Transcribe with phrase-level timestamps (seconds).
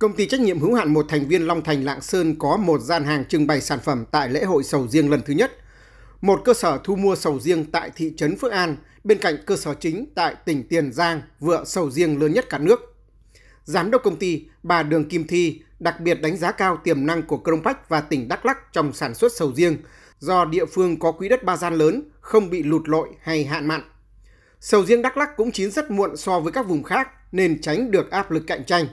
[0.00, 2.80] Công ty trách nhiệm hữu hạn một thành viên Long Thành Lạng Sơn có một
[2.80, 5.52] gian hàng trưng bày sản phẩm tại lễ hội sầu riêng lần thứ nhất.
[6.20, 9.56] Một cơ sở thu mua sầu riêng tại thị trấn Phước An, bên cạnh cơ
[9.56, 12.80] sở chính tại tỉnh Tiền Giang, vựa sầu riêng lớn nhất cả nước.
[13.64, 17.22] Giám đốc công ty, bà Đường Kim Thi, đặc biệt đánh giá cao tiềm năng
[17.22, 19.76] của Cronpac và tỉnh Đắk Lắk trong sản xuất sầu riêng,
[20.18, 23.66] do địa phương có quỹ đất ba gian lớn, không bị lụt lội hay hạn
[23.66, 23.82] mặn.
[24.60, 27.90] Sầu riêng Đắk Lắk cũng chín rất muộn so với các vùng khác nên tránh
[27.90, 28.86] được áp lực cạnh tranh.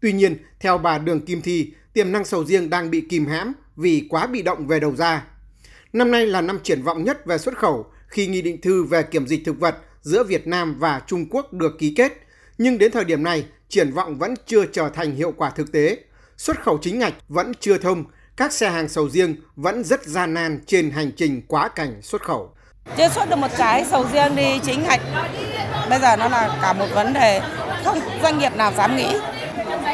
[0.00, 3.52] Tuy nhiên, theo bà Đường Kim Thi, tiềm năng sầu riêng đang bị kìm hãm
[3.76, 5.24] vì quá bị động về đầu ra.
[5.92, 9.02] Năm nay là năm triển vọng nhất về xuất khẩu khi nghị định thư về
[9.02, 12.12] kiểm dịch thực vật giữa Việt Nam và Trung Quốc được ký kết,
[12.58, 15.98] nhưng đến thời điểm này, triển vọng vẫn chưa trở thành hiệu quả thực tế.
[16.36, 18.04] Xuất khẩu chính ngạch vẫn chưa thông,
[18.36, 22.22] các xe hàng sầu riêng vẫn rất gian nan trên hành trình quá cảnh xuất
[22.22, 22.54] khẩu.
[22.96, 25.00] Chưa xuất được một trái sầu riêng đi chính ngạch.
[25.90, 27.40] Bây giờ nó là cả một vấn đề
[27.84, 29.14] không doanh nghiệp nào dám nghĩ.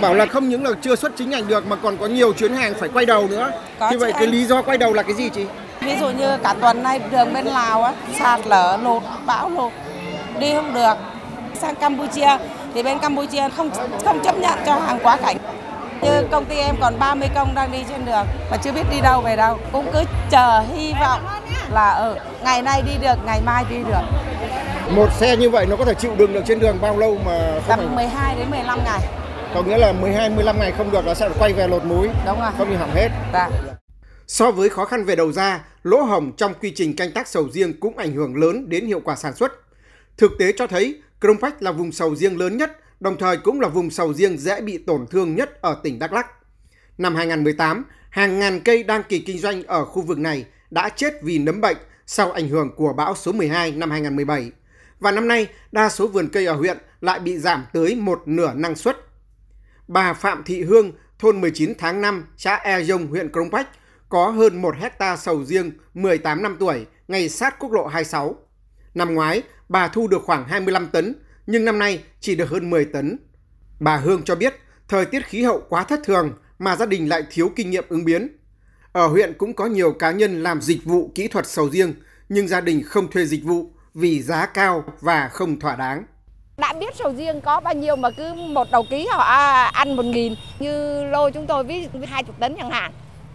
[0.01, 2.55] Bảo là không những là chưa xuất chính ngạch được mà còn có nhiều chuyến
[2.55, 3.51] hàng phải quay đầu nữa.
[3.79, 4.31] Có Như vậy cái anh.
[4.31, 5.47] lý do quay đầu là cái gì chị?
[5.81, 9.73] Ví dụ như cả tuần nay đường bên Lào á, sạt lở lụt, bão lụt,
[10.39, 10.95] đi không được.
[11.61, 12.37] Sang Campuchia
[12.75, 13.71] thì bên Campuchia không
[14.05, 15.37] không chấp nhận cho hàng quá cảnh.
[16.03, 19.01] Như công ty em còn 30 công đang đi trên đường mà chưa biết đi
[19.01, 19.59] đâu về đâu.
[19.73, 21.21] Cũng cứ chờ hy vọng
[21.73, 24.03] là ở ngày nay đi được, ngày mai đi được.
[24.91, 27.33] Một xe như vậy nó có thể chịu đựng được trên đường bao lâu mà
[27.53, 29.01] không Tầm phải 12 đến 15 ngày.
[29.55, 32.41] Có nghĩa là 12 15 ngày không được là sẽ quay về lột múi, Đúng
[32.41, 32.51] rồi.
[32.59, 33.09] không thì hỏng hết.
[33.33, 33.51] Dạ.
[34.27, 37.49] So với khó khăn về đầu ra, lỗ hổng trong quy trình canh tác sầu
[37.51, 39.53] riêng cũng ảnh hưởng lớn đến hiệu quả sản xuất.
[40.17, 43.69] Thực tế cho thấy, Krông là vùng sầu riêng lớn nhất, đồng thời cũng là
[43.69, 46.27] vùng sầu riêng dễ bị tổn thương nhất ở tỉnh Đắk Lắk.
[46.99, 51.23] Năm 2018, hàng ngàn cây đăng ký kinh doanh ở khu vực này đã chết
[51.23, 54.51] vì nấm bệnh sau ảnh hưởng của bão số 12 năm 2017.
[55.01, 58.53] Và năm nay, đa số vườn cây ở huyện lại bị giảm tới một nửa
[58.55, 59.06] năng suất.
[59.89, 63.69] Bà Phạm Thị Hương, thôn 19 tháng 5, xã E Dông, huyện Krông Pách,
[64.09, 68.37] có hơn 1 hecta sầu riêng 18 năm tuổi, ngay sát quốc lộ 26.
[68.95, 71.15] Năm ngoái, bà thu được khoảng 25 tấn,
[71.47, 73.19] nhưng năm nay chỉ được hơn 10 tấn.
[73.81, 74.55] Bà Hương cho biết,
[74.89, 78.05] thời tiết khí hậu quá thất thường mà gia đình lại thiếu kinh nghiệm ứng
[78.05, 78.29] biến.
[78.93, 81.95] Ở huyện cũng có nhiều cá nhân làm dịch vụ kỹ thuật sầu riêng,
[82.29, 86.05] nhưng gia đình không thuê dịch vụ vì giá cao và không thỏa đáng
[86.57, 89.97] đã biết sầu riêng có bao nhiêu mà cứ một đầu ký họ à, ăn
[89.97, 90.35] một nghìn.
[90.59, 92.93] Như lô chúng tôi ví hai chục tấn chẳng hạn.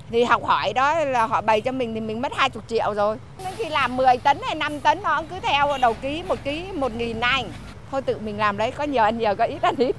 [0.09, 2.93] Thì học hỏi đó là họ bày cho mình thì mình mất hai chục triệu
[2.95, 3.17] rồi.
[3.43, 6.63] Nên khi làm 10 tấn hay 5 tấn nó cứ theo đầu ký một ký
[6.73, 7.51] một nghìn anh.
[7.91, 9.95] Thôi tự mình làm đấy có nhiều ăn nhiều có ít ăn ít.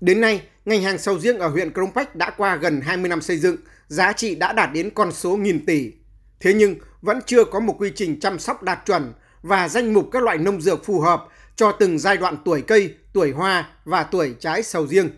[0.00, 3.20] Đến nay, ngành hàng sầu riêng ở huyện Krông Pách đã qua gần 20 năm
[3.20, 3.56] xây dựng,
[3.88, 5.92] giá trị đã đạt đến con số nghìn tỷ.
[6.40, 9.12] Thế nhưng, vẫn chưa có một quy trình chăm sóc đạt chuẩn
[9.42, 11.26] và danh mục các loại nông dược phù hợp
[11.60, 15.10] cho từng giai đoạn tuổi cây, tuổi hoa và tuổi trái sầu riêng.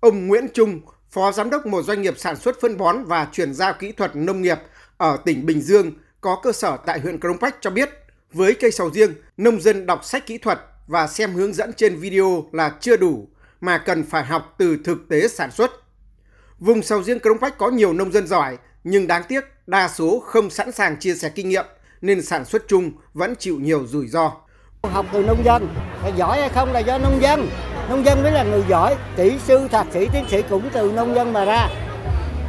[0.00, 0.80] Ông Nguyễn Trung,
[1.10, 4.16] Phó Giám đốc một doanh nghiệp sản xuất phân bón và chuyển giao kỹ thuật
[4.16, 4.58] nông nghiệp
[4.96, 7.90] ở tỉnh Bình Dương có cơ sở tại huyện Krông Pách cho biết,
[8.32, 11.96] với cây sầu riêng, nông dân đọc sách kỹ thuật và xem hướng dẫn trên
[11.96, 13.28] video là chưa đủ,
[13.60, 15.70] mà cần phải học từ thực tế sản xuất.
[16.58, 20.20] Vùng sầu riêng Krông Pách có nhiều nông dân giỏi, nhưng đáng tiếc đa số
[20.20, 21.66] không sẵn sàng chia sẻ kinh nghiệm
[22.00, 24.47] nên sản xuất chung vẫn chịu nhiều rủi ro
[24.82, 25.68] học từ nông dân.
[26.02, 27.50] Là giỏi hay không là do nông dân.
[27.88, 28.96] Nông dân mới là người giỏi.
[29.16, 31.68] Kỹ sư thạc sĩ tiến sĩ cũng từ nông dân mà ra.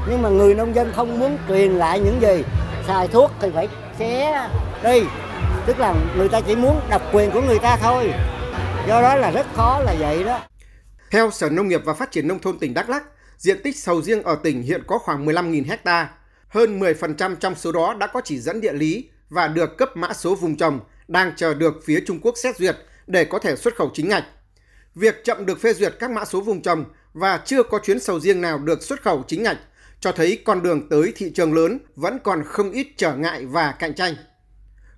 [0.09, 2.44] Nhưng mà người nông dân không muốn truyền lại những gì
[2.88, 3.67] xài thuốc thì phải
[4.00, 4.47] xé
[4.84, 5.01] đi.
[5.66, 8.13] Tức là người ta chỉ muốn độc quyền của người ta thôi.
[8.88, 10.40] Do đó là rất khó là vậy đó.
[11.11, 13.03] Theo Sở Nông nghiệp và Phát triển Nông thôn tỉnh Đắk Lắk,
[13.38, 16.09] diện tích sầu riêng ở tỉnh hiện có khoảng 15.000 hecta.
[16.50, 20.13] Hơn 10% trong số đó đã có chỉ dẫn địa lý và được cấp mã
[20.13, 20.79] số vùng trồng,
[21.09, 22.78] đang chờ được phía Trung Quốc xét duyệt
[23.08, 24.25] để có thể xuất khẩu chính ngạch.
[24.96, 28.20] Việc chậm được phê duyệt các mã số vùng trồng và chưa có chuyến sầu
[28.20, 29.58] riêng nào được xuất khẩu chính ngạch
[30.00, 33.72] cho thấy con đường tới thị trường lớn vẫn còn không ít trở ngại và
[33.72, 34.16] cạnh tranh.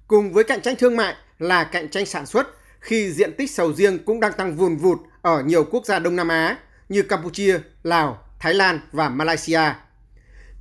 [0.07, 2.47] Cùng với cạnh tranh thương mại là cạnh tranh sản xuất
[2.79, 6.15] khi diện tích sầu riêng cũng đang tăng vùn vụt ở nhiều quốc gia Đông
[6.15, 6.57] Nam Á
[6.89, 9.61] như Campuchia, Lào, Thái Lan và Malaysia.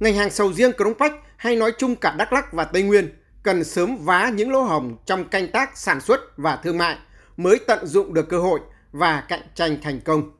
[0.01, 3.20] Ngành hàng sầu riêng Crong Pách hay nói chung cả Đắk Lắk và Tây Nguyên
[3.43, 6.97] cần sớm vá những lỗ hổng trong canh tác sản xuất và thương mại
[7.37, 8.61] mới tận dụng được cơ hội
[8.93, 10.31] và cạnh tranh thành công.